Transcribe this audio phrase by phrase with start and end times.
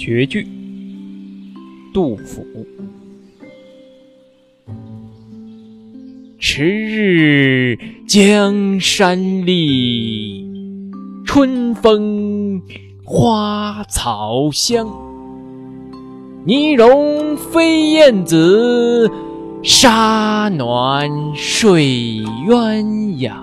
[0.00, 0.46] 绝句，
[1.92, 2.42] 杜甫。
[6.38, 7.78] 迟日
[8.08, 10.50] 江山丽，
[11.26, 12.62] 春风
[13.04, 14.88] 花草香。
[16.46, 19.10] 泥融飞燕子，
[19.62, 21.84] 沙暖睡
[22.48, 22.82] 鸳
[23.18, 23.34] 鸯。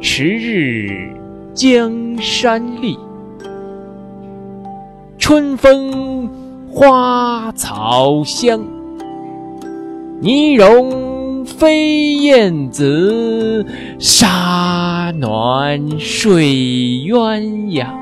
[0.00, 1.16] 迟日
[1.54, 2.98] 江山丽，
[5.18, 6.30] 春风
[6.70, 8.64] 花草香。
[10.20, 13.66] 泥融飞燕子，
[13.98, 16.46] 沙暖睡
[17.06, 18.01] 鸳鸯。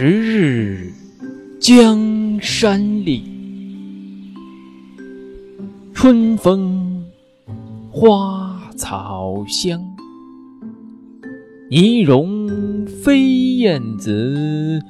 [0.00, 0.92] 迟日
[1.58, 3.24] 江山丽，
[5.92, 7.04] 春风
[7.90, 9.82] 花草香。
[11.68, 14.80] 泥融飞燕子，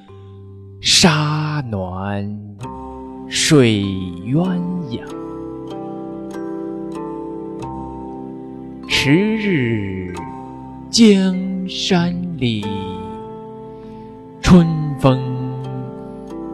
[0.79, 2.31] 沙暖
[3.31, 3.81] 睡
[4.27, 4.61] 鸳
[4.91, 5.01] 鸯。
[8.87, 10.13] 迟日
[10.91, 11.35] 江
[11.67, 12.63] 山丽。
[14.43, 14.67] 春
[14.99, 15.17] 风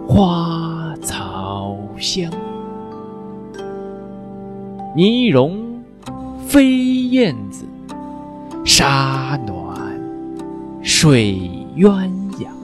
[0.06, 2.30] 花草香，
[4.94, 5.58] 泥融
[6.46, 6.76] 飞
[7.08, 7.64] 燕子，
[8.62, 9.74] 沙暖
[10.82, 11.36] 睡
[11.76, 12.06] 鸳
[12.38, 12.63] 鸯。